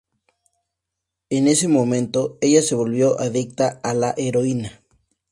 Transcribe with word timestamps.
En 1.29 1.47
ese 1.47 1.67
momento, 1.67 2.39
ella 2.41 2.63
se 2.63 2.73
volvió 2.73 3.19
adicta 3.19 3.79
a 3.83 3.93
la 3.93 4.15
heroína. 4.17 4.81